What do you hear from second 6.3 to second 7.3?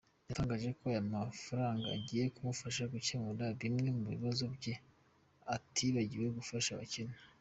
gufasha abakene.